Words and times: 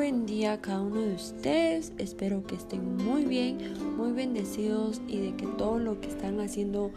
buen 0.00 0.24
día 0.24 0.54
a 0.54 0.60
cada 0.62 0.80
uno 0.80 0.98
de 1.02 1.12
ustedes. 1.12 1.92
Espero 1.98 2.42
que 2.46 2.54
estén 2.54 2.96
muy 2.96 3.26
bien, 3.26 3.58
muy 3.98 4.12
bendecidos 4.12 4.98
y 5.06 5.18
de 5.18 5.36
que 5.36 5.46
todo 5.46 5.78
lo 5.78 6.00
que 6.00 6.08
están 6.08 6.40
haciendo 6.40 6.90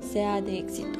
sea 0.00 0.42
de 0.42 0.58
éxito. 0.58 0.98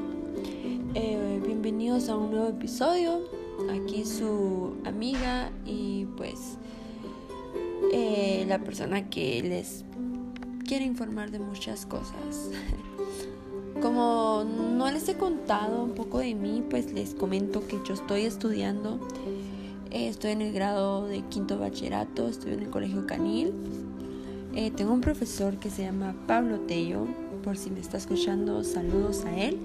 Eh, 0.95 1.41
bienvenidos 1.45 2.09
a 2.09 2.17
un 2.17 2.31
nuevo 2.31 2.47
episodio. 2.47 3.25
Aquí 3.69 4.05
su 4.05 4.77
amiga 4.85 5.51
y 5.67 6.05
pues 6.17 6.57
eh, 7.93 8.45
la 8.47 8.61
persona 8.61 9.11
que 9.11 9.43
les 9.43 9.85
quiere 10.69 10.85
informar 10.85 11.33
de 11.33 11.41
muchas 11.41 11.85
cosas. 11.85 12.53
Como 13.83 14.45
no 14.45 14.89
les 14.89 15.09
he 15.09 15.17
contado 15.17 15.83
un 15.83 15.97
poco 15.97 16.21
de 16.21 16.33
mí, 16.33 16.63
pues 16.71 16.93
les 16.93 17.13
comento 17.13 17.67
que 17.67 17.81
yo 17.85 17.95
estoy 17.95 18.21
estudiando 18.21 19.01
eh, 19.91 20.09
estoy 20.09 20.33
en 20.33 20.43
el 20.43 20.53
grado 20.53 21.07
de 21.07 21.23
quinto 21.23 21.59
bachillerato, 21.59 22.29
estoy 22.29 22.53
en 22.53 22.61
el 22.61 22.71
colegio 22.71 23.07
Canil. 23.07 23.53
Eh, 24.55 24.71
tengo 24.71 24.93
un 24.93 25.01
profesor 25.01 25.57
que 25.59 25.71
se 25.71 25.83
llama 25.83 26.15
Pablo 26.27 26.61
Tello, 26.61 27.07
por 27.43 27.57
si 27.57 27.71
me 27.71 27.81
está 27.81 27.97
escuchando, 27.97 28.65
saludos 28.65 29.25
a 29.25 29.37
él, 29.37 29.59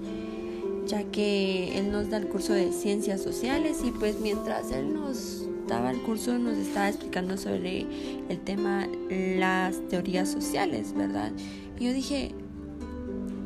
ya 0.86 1.04
que 1.04 1.78
él 1.78 1.90
nos 1.90 2.10
da 2.10 2.18
el 2.18 2.28
curso 2.28 2.52
de 2.52 2.72
ciencias 2.72 3.22
sociales 3.22 3.82
y 3.84 3.90
pues 3.90 4.20
mientras 4.20 4.70
él 4.70 4.94
nos 4.94 5.46
daba 5.66 5.90
el 5.90 6.00
curso 6.02 6.38
nos 6.38 6.56
estaba 6.56 6.88
explicando 6.88 7.36
sobre 7.36 7.86
el 8.28 8.38
tema 8.40 8.86
las 9.10 9.80
teorías 9.88 10.30
sociales, 10.30 10.94
¿verdad? 10.96 11.32
Y 11.78 11.86
yo 11.86 11.92
dije, 11.92 12.32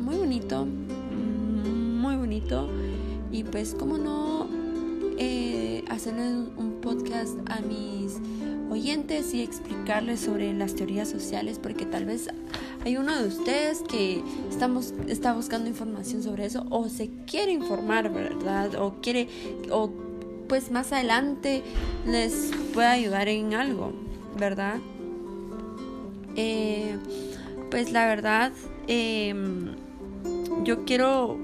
muy 0.00 0.16
bonito, 0.16 0.66
muy 0.66 2.16
bonito 2.16 2.68
y 3.32 3.44
pues 3.44 3.74
cómo 3.74 3.96
no 3.96 4.49
eh, 5.22 5.84
hacerle 5.90 6.32
un 6.56 6.78
podcast 6.80 7.36
a 7.44 7.60
mis 7.60 8.16
oyentes 8.70 9.34
y 9.34 9.42
explicarles 9.42 10.20
sobre 10.20 10.54
las 10.54 10.74
teorías 10.74 11.10
sociales 11.10 11.58
porque 11.58 11.84
tal 11.84 12.06
vez 12.06 12.28
hay 12.86 12.96
uno 12.96 13.14
de 13.20 13.28
ustedes 13.28 13.82
que 13.82 14.24
estamos, 14.48 14.94
está 15.08 15.34
buscando 15.34 15.68
información 15.68 16.22
sobre 16.22 16.46
eso 16.46 16.66
o 16.70 16.88
se 16.88 17.10
quiere 17.26 17.52
informar, 17.52 18.10
¿verdad? 18.10 18.74
O 18.76 19.02
quiere, 19.02 19.28
o 19.70 19.90
pues 20.48 20.70
más 20.70 20.90
adelante 20.90 21.62
les 22.06 22.52
puede 22.72 22.88
ayudar 22.88 23.28
en 23.28 23.52
algo, 23.52 23.92
¿verdad? 24.38 24.78
Eh, 26.34 26.96
pues 27.70 27.92
la 27.92 28.06
verdad, 28.06 28.52
em, 28.86 29.74
yo 30.64 30.86
quiero 30.86 31.36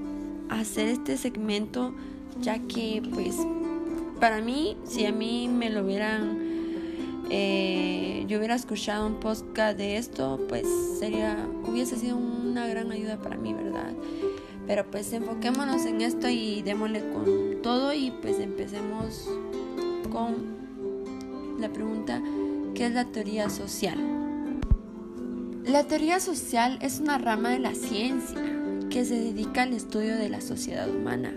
hacer 0.49 0.87
este 0.87 1.15
segmento 1.15 1.93
ya 2.41 2.59
que 2.59 3.01
pues 3.13 3.35
para 4.19 4.41
mí, 4.41 4.77
si 4.83 5.05
a 5.05 5.11
mí 5.11 5.47
me 5.47 5.69
lo 5.69 5.83
hubieran, 5.83 6.37
eh, 7.29 8.25
yo 8.27 8.37
hubiera 8.37 8.55
escuchado 8.55 9.05
un 9.07 9.19
podcast 9.19 9.77
de 9.77 9.97
esto, 9.97 10.39
pues 10.49 10.65
sería, 10.99 11.47
hubiese 11.65 11.97
sido 11.97 12.17
una 12.17 12.67
gran 12.67 12.91
ayuda 12.91 13.17
para 13.17 13.37
mí, 13.37 13.53
¿verdad? 13.53 13.93
Pero 14.65 14.89
pues 14.89 15.13
enfoquémonos 15.13 15.85
en 15.85 16.01
esto 16.01 16.27
y 16.29 16.61
démosle 16.61 17.01
con 17.11 17.61
todo 17.61 17.93
y 17.93 18.11
pues 18.21 18.39
empecemos 18.39 19.29
con 20.11 20.57
la 21.59 21.69
pregunta, 21.69 22.21
¿qué 22.75 22.87
es 22.87 22.93
la 22.93 23.05
teoría 23.05 23.49
social? 23.49 23.97
La 25.65 25.83
teoría 25.83 26.19
social 26.19 26.79
es 26.81 26.99
una 26.99 27.17
rama 27.17 27.49
de 27.49 27.59
la 27.59 27.75
ciencia 27.75 28.41
que 28.89 29.05
se 29.05 29.15
dedica 29.15 29.63
al 29.63 29.73
estudio 29.73 30.15
de 30.15 30.29
la 30.29 30.41
sociedad 30.41 30.89
humana 30.89 31.33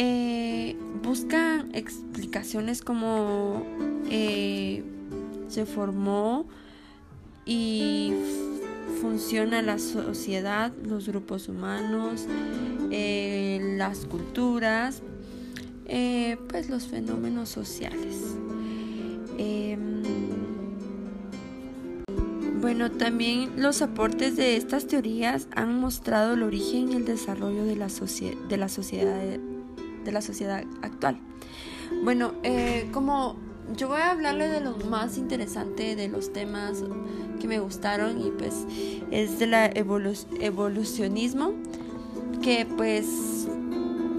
eh, 0.00 0.76
busca 1.02 1.64
explicaciones 1.72 2.82
como 2.82 3.64
eh, 4.08 4.84
se 5.48 5.66
formó 5.66 6.46
y 7.44 8.12
funciona 9.00 9.60
la 9.60 9.80
sociedad, 9.80 10.72
los 10.84 11.08
grupos 11.08 11.48
humanos, 11.48 12.26
eh, 12.92 13.74
las 13.76 14.06
culturas, 14.06 15.02
pues 16.48 16.70
los 16.70 16.86
fenómenos 16.86 17.48
sociales. 17.48 18.36
Em, 19.36 20.04
bueno, 22.60 22.92
también 22.92 23.60
los 23.60 23.82
aportes 23.82 24.36
de 24.36 24.56
estas 24.56 24.86
teorías 24.86 25.48
han 25.56 25.80
mostrado 25.80 26.34
el 26.34 26.44
origen 26.44 26.92
y 26.92 26.94
el 26.94 27.04
desarrollo 27.04 27.64
de 27.64 27.74
la, 27.74 27.88
de 28.48 28.56
la 28.56 28.68
sociedad 28.68 29.40
de 30.08 30.12
la 30.12 30.22
sociedad 30.22 30.64
actual. 30.80 31.18
Bueno, 32.02 32.32
eh, 32.42 32.88
como 32.92 33.36
yo 33.76 33.88
voy 33.88 34.00
a 34.00 34.12
hablarle 34.12 34.48
de 34.48 34.62
lo 34.62 34.74
más 34.88 35.18
interesante 35.18 35.96
de 35.96 36.08
los 36.08 36.32
temas 36.32 36.82
que 37.38 37.46
me 37.46 37.60
gustaron 37.60 38.18
y 38.20 38.30
pues 38.30 38.54
es 39.10 39.38
de 39.38 39.46
la 39.46 39.66
evolucionismo, 39.66 41.52
que 42.42 42.66
pues 42.78 43.46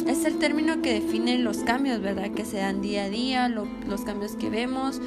es 0.08 0.26
el 0.26 0.38
término 0.38 0.84
que 0.84 0.94
define 0.94 1.40
los 1.40 1.58
cambios, 1.58 2.02
¿verdad? 2.02 2.30
Que 2.32 2.46
se 2.46 2.58
dan 2.58 2.82
día 2.82 3.06
a 3.06 3.10
día, 3.10 3.50
los 3.50 4.02
cambios 4.02 4.34
que 4.34 4.52
vemos, 4.52 5.02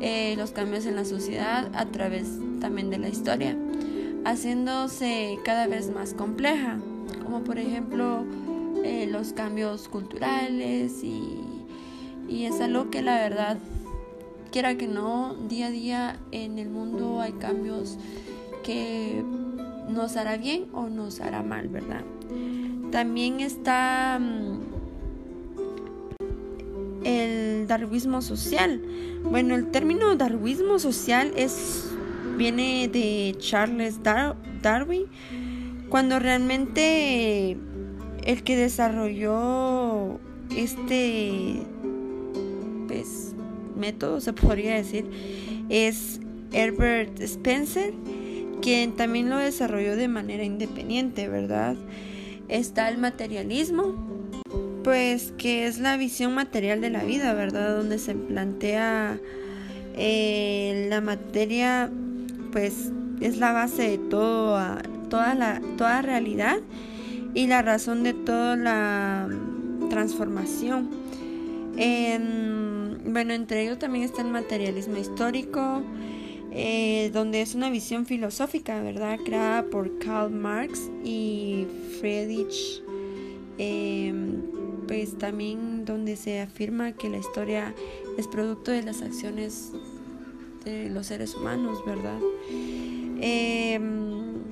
eh, 0.00 0.34
los 0.38 0.52
cambios 0.52 0.86
en 0.86 0.96
la 0.96 1.04
sociedad 1.04 1.70
a 1.74 1.84
través 1.86 2.26
también 2.60 2.88
de 2.88 2.96
la 2.96 3.10
historia, 3.10 3.54
haciéndose 4.24 5.38
cada 5.44 5.66
vez 5.66 5.90
más 5.94 6.14
compleja, 6.14 6.78
como 7.22 7.44
por 7.44 7.58
ejemplo 7.58 8.24
eh, 8.84 9.06
los 9.10 9.32
cambios 9.32 9.88
culturales 9.88 11.02
y, 11.02 11.40
y 12.28 12.44
es 12.44 12.60
algo 12.60 12.90
que 12.90 13.02
la 13.02 13.16
verdad, 13.16 13.58
quiera 14.50 14.76
que 14.76 14.86
no, 14.86 15.34
día 15.48 15.66
a 15.66 15.70
día 15.70 16.20
en 16.30 16.58
el 16.58 16.68
mundo 16.68 17.20
hay 17.20 17.32
cambios 17.32 17.98
que 18.62 19.22
nos 19.88 20.16
hará 20.16 20.36
bien 20.36 20.66
o 20.72 20.88
nos 20.88 21.20
hará 21.20 21.42
mal, 21.42 21.68
¿verdad? 21.68 22.02
También 22.90 23.40
está 23.40 24.18
mm, 24.20 24.60
el 27.04 27.66
darwinismo 27.66 28.22
social. 28.22 28.80
Bueno, 29.24 29.54
el 29.54 29.70
término 29.70 30.14
darwinismo 30.16 30.78
social 30.78 31.32
es 31.36 31.88
viene 32.36 32.88
de 32.88 33.34
Charles 33.38 34.00
Darwin 34.62 35.06
cuando 35.88 36.18
realmente 36.18 37.56
el 38.24 38.42
que 38.42 38.56
desarrolló 38.56 40.20
este 40.56 41.62
pues, 42.86 43.34
método, 43.76 44.20
se 44.20 44.32
podría 44.32 44.74
decir, 44.74 45.06
es 45.68 46.20
Herbert 46.52 47.20
Spencer, 47.20 47.92
quien 48.60 48.92
también 48.92 49.30
lo 49.30 49.38
desarrolló 49.38 49.96
de 49.96 50.08
manera 50.08 50.44
independiente, 50.44 51.28
¿verdad? 51.28 51.76
Está 52.48 52.88
el 52.88 52.98
materialismo, 52.98 53.94
pues 54.84 55.32
que 55.38 55.66
es 55.66 55.78
la 55.78 55.96
visión 55.96 56.34
material 56.34 56.80
de 56.80 56.90
la 56.90 57.04
vida, 57.04 57.34
¿verdad? 57.34 57.76
Donde 57.76 57.98
se 57.98 58.14
plantea 58.14 59.18
eh, 59.96 60.86
la 60.88 61.00
materia, 61.00 61.90
pues 62.52 62.90
es 63.20 63.38
la 63.38 63.52
base 63.52 63.90
de 63.90 63.98
todo, 63.98 64.58
toda 65.08 65.34
la 65.34 65.60
toda 65.76 66.02
realidad 66.02 66.58
y 67.34 67.46
la 67.46 67.62
razón 67.62 68.02
de 68.02 68.14
toda 68.14 68.56
la 68.56 69.28
transformación. 69.90 70.90
bueno, 73.04 73.34
entre 73.34 73.62
ellos 73.62 73.78
también 73.78 74.04
está 74.04 74.22
el 74.22 74.28
materialismo 74.28 74.96
histórico, 74.96 75.82
eh, 76.50 77.10
donde 77.12 77.40
es 77.40 77.54
una 77.54 77.70
visión 77.70 78.06
filosófica, 78.06 78.82
¿verdad? 78.82 79.18
Creada 79.24 79.64
por 79.64 79.98
Karl 79.98 80.30
Marx 80.30 80.90
y 81.04 81.66
Friedrich, 81.98 82.82
em, 83.58 84.42
pues 84.86 85.16
también 85.16 85.84
donde 85.84 86.16
se 86.16 86.40
afirma 86.40 86.92
que 86.92 87.08
la 87.08 87.18
historia 87.18 87.74
es 88.18 88.26
producto 88.28 88.70
de 88.70 88.82
las 88.82 89.00
acciones 89.02 89.72
de 90.64 90.90
los 90.90 91.06
seres 91.06 91.34
humanos, 91.34 91.78
¿verdad? 91.86 92.18
Em, 93.20 94.42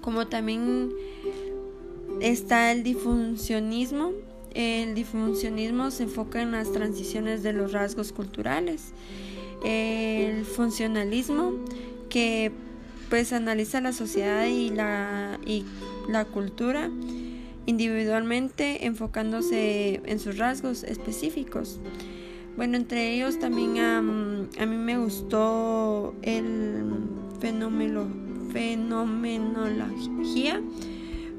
como 0.00 0.26
también 0.26 0.90
está 2.22 2.72
el 2.72 2.82
difuncionismo. 2.82 4.12
El 4.54 4.94
difuncionismo 4.94 5.90
se 5.90 6.04
enfoca 6.04 6.40
en 6.40 6.52
las 6.52 6.72
transiciones 6.72 7.42
de 7.42 7.52
los 7.52 7.72
rasgos 7.72 8.12
culturales. 8.12 8.92
El 9.64 10.44
funcionalismo, 10.44 11.52
que 12.08 12.52
pues 13.08 13.32
analiza 13.32 13.80
la 13.80 13.92
sociedad 13.92 14.46
y 14.46 14.70
la, 14.70 15.38
y 15.44 15.64
la 16.08 16.24
cultura 16.24 16.90
individualmente 17.66 18.86
enfocándose 18.86 20.00
en 20.04 20.18
sus 20.18 20.38
rasgos 20.38 20.84
específicos. 20.84 21.78
Bueno, 22.56 22.76
entre 22.76 23.14
ellos 23.14 23.38
también 23.38 23.78
a 23.78 24.02
mí 24.02 24.76
me 24.76 24.98
gustó 24.98 26.14
el 26.22 26.84
fenómeno, 27.40 28.08
fenomenología 28.52 30.60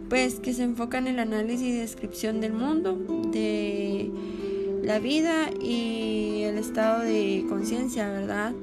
pues 0.10 0.36
que 0.36 0.54
se 0.54 0.64
enfoca 0.64 0.98
en 0.98 1.08
el 1.08 1.20
análisis 1.20 1.68
y 1.68 1.74
descripción 1.74 2.42
del 2.42 2.54
mundo, 2.54 2.98
de 3.32 4.10
la 4.84 5.00
vida 5.00 5.50
y 5.62 6.42
el 6.44 6.58
estado 6.58 7.04
de 7.04 7.46
conciencia, 7.48 8.10
¿verdad? 8.10 8.54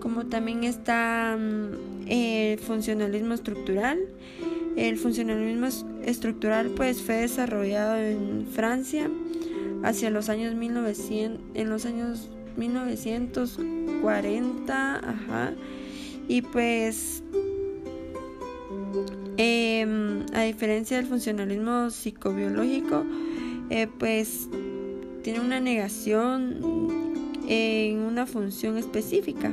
Como 0.00 0.26
también 0.26 0.64
está 0.64 1.38
mm, 1.38 2.08
el 2.08 2.58
funcionalismo 2.58 3.34
estructural. 3.34 3.98
El 4.76 4.96
funcionalismo 4.96 5.68
estructural 6.04 6.70
pues 6.70 7.02
fue 7.02 7.16
desarrollado 7.16 7.96
en 7.96 8.46
Francia 8.46 9.10
hacia 9.82 10.10
los 10.10 10.28
años 10.28 10.54
1900, 10.54 11.40
en 11.54 11.68
los 11.68 11.84
años 11.84 12.28
1940, 12.56 14.96
ajá, 14.96 15.52
y 16.28 16.42
pues 16.42 17.24
em, 19.38 20.26
a 20.34 20.42
diferencia 20.42 20.98
del 20.98 21.06
funcionalismo 21.06 21.90
psicobiológico, 21.90 23.06
eh, 23.70 23.86
pues 23.98 24.48
tiene 25.22 25.40
una 25.40 25.60
negación 25.60 26.58
en 27.48 27.98
una 28.00 28.26
función 28.26 28.76
específica. 28.76 29.52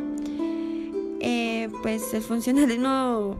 Eh, 1.22 1.70
pues 1.82 2.14
el 2.14 2.22
funcionalismo 2.22 3.38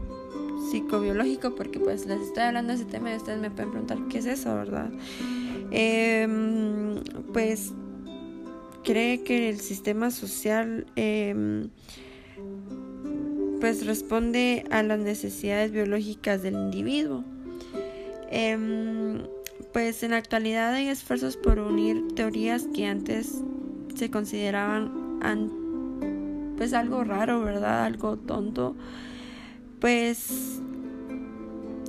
psicobiológico, 0.70 1.54
porque 1.54 1.78
pues 1.78 2.06
les 2.06 2.20
estoy 2.20 2.44
hablando 2.44 2.72
de 2.72 2.80
ese 2.80 2.90
tema 2.90 3.12
y 3.12 3.16
ustedes 3.16 3.38
me 3.38 3.50
pueden 3.50 3.70
preguntar 3.70 3.98
qué 4.08 4.18
es 4.18 4.26
eso, 4.26 4.54
¿verdad? 4.54 4.90
Em, 5.70 7.02
pues 7.32 7.72
cree 8.84 9.22
que 9.22 9.48
el 9.48 9.60
sistema 9.60 10.10
social 10.10 10.86
em, 10.96 11.68
pues 13.60 13.86
responde 13.86 14.64
a 14.70 14.82
las 14.82 14.98
necesidades 14.98 15.72
biológicas 15.72 16.42
del 16.42 16.54
individuo. 16.54 17.24
Em, 18.30 19.22
pues 19.72 20.02
en 20.02 20.12
la 20.12 20.18
actualidad 20.18 20.74
hay 20.74 20.88
esfuerzos 20.88 21.36
por 21.36 21.58
unir 21.58 22.14
teorías 22.14 22.66
que 22.74 22.86
antes 22.86 23.42
se 23.94 24.10
consideraban 24.10 25.06
pues 26.56 26.72
algo 26.72 27.04
raro, 27.04 27.42
¿verdad? 27.42 27.84
Algo 27.84 28.16
tonto. 28.16 28.76
Pues 29.80 30.60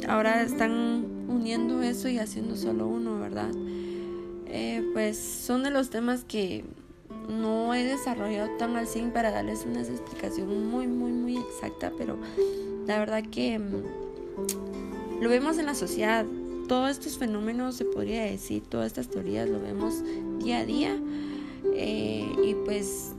ahora 0.07 0.41
están 0.41 1.05
uniendo 1.27 1.81
eso 1.81 2.09
y 2.09 2.19
haciendo 2.19 2.55
solo 2.55 2.87
uno, 2.87 3.19
¿verdad? 3.19 3.51
Eh, 4.47 4.83
pues 4.93 5.17
son 5.17 5.63
de 5.63 5.71
los 5.71 5.89
temas 5.89 6.23
que 6.23 6.63
no 7.27 7.73
he 7.73 7.83
desarrollado 7.83 8.49
tan 8.57 8.75
al 8.75 8.87
100 8.87 9.11
para 9.11 9.31
darles 9.31 9.65
una 9.65 9.81
explicación 9.81 10.69
muy, 10.69 10.87
muy, 10.87 11.11
muy 11.11 11.37
exacta, 11.37 11.91
pero 11.97 12.17
la 12.85 12.99
verdad 12.99 13.23
que 13.23 13.59
mm, 13.59 15.21
lo 15.21 15.29
vemos 15.29 15.57
en 15.57 15.65
la 15.65 15.75
sociedad. 15.75 16.25
Todos 16.67 16.91
estos 16.91 17.17
fenómenos, 17.17 17.75
se 17.75 17.85
podría 17.85 18.23
decir, 18.23 18.63
todas 18.63 18.87
estas 18.87 19.09
teorías 19.09 19.49
lo 19.49 19.59
vemos 19.59 20.03
día 20.39 20.59
a 20.59 20.65
día. 20.65 20.97
Eh, 21.73 22.25
y 22.45 22.55
pues 22.65 23.13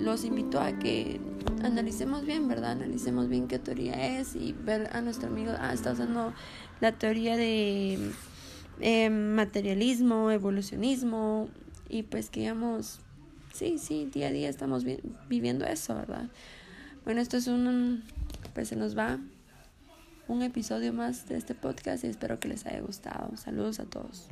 los 0.00 0.24
invito 0.24 0.60
a 0.60 0.78
que 0.78 1.20
analicemos 1.62 2.24
bien, 2.24 2.48
¿verdad? 2.48 2.72
Analicemos 2.72 3.28
bien 3.28 3.48
qué 3.48 3.58
teoría 3.58 4.18
es 4.18 4.36
y 4.36 4.52
ver 4.52 4.88
a 4.92 5.00
nuestro 5.00 5.28
amigo, 5.28 5.52
ah, 5.58 5.72
está 5.72 5.92
usando 5.92 6.32
la 6.80 6.92
teoría 6.92 7.36
de 7.36 7.98
eh, 8.80 9.10
materialismo, 9.10 10.30
evolucionismo 10.30 11.48
y 11.88 12.02
pues 12.02 12.30
que 12.30 12.40
digamos 12.40 13.00
sí, 13.56 13.78
sí, 13.78 14.08
día 14.12 14.28
a 14.28 14.32
día 14.32 14.48
estamos 14.48 14.84
viviendo 15.28 15.64
eso, 15.64 15.94
¿verdad? 15.94 16.28
Bueno, 17.04 17.20
esto 17.20 17.36
es 17.36 17.46
un, 17.46 18.04
pues 18.54 18.68
se 18.68 18.76
nos 18.76 18.96
va 18.96 19.18
un 20.28 20.42
episodio 20.42 20.92
más 20.92 21.28
de 21.28 21.36
este 21.36 21.54
podcast 21.54 22.04
y 22.04 22.08
espero 22.08 22.38
que 22.38 22.48
les 22.48 22.66
haya 22.66 22.80
gustado. 22.80 23.36
Saludos 23.36 23.80
a 23.80 23.84
todos. 23.84 24.28